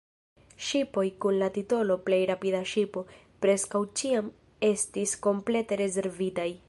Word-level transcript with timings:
Ŝipoj 0.67 1.03
kun 1.25 1.35
la 1.41 1.49
titolo 1.57 1.97
"plej 2.07 2.19
rapida 2.31 2.61
ŝipo" 2.71 3.03
preskaŭ 3.47 3.83
ĉiam 4.01 4.33
estis 4.71 5.15
komplete 5.27 5.81
rezervitaj. 5.85 6.53